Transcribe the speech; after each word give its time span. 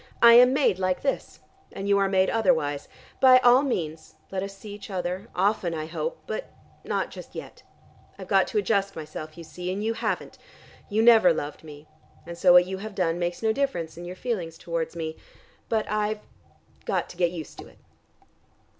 I 0.19 0.33
am 0.33 0.51
made 0.51 0.79
like 0.79 1.03
this, 1.03 1.41
and 1.71 1.87
you 1.87 1.99
are 1.99 2.09
made 2.09 2.31
otherwise. 2.31 2.87
By 3.19 3.37
all 3.37 3.61
means, 3.61 4.15
let 4.31 4.41
us 4.41 4.57
see 4.57 4.73
each 4.73 4.89
other, 4.89 5.27
often 5.35 5.75
I 5.75 5.85
hope, 5.85 6.23
but 6.25 6.49
not 6.83 7.11
just 7.11 7.35
yet. 7.35 7.61
I've 8.17 8.27
got 8.27 8.47
to 8.47 8.57
adjust 8.57 8.95
myself, 8.95 9.37
you 9.37 9.43
see, 9.43 9.71
and 9.71 9.83
you 9.83 9.93
haven't. 9.93 10.39
You 10.89 11.03
never 11.03 11.31
loved 11.31 11.63
me, 11.63 11.87
and 12.25 12.35
so 12.35 12.51
what 12.51 12.65
you 12.65 12.79
have 12.79 12.95
done 12.95 13.19
makes 13.19 13.43
no 13.43 13.53
difference 13.53 13.95
in 13.95 14.03
your 14.05 14.15
feelings 14.15 14.57
towards 14.57 14.95
me. 14.95 15.17
But 15.69 15.85
I've 15.87 16.21
got 16.85 17.07
to 17.09 17.17
get 17.17 17.29
used 17.29 17.59
to 17.59 17.67
it." 17.67 17.77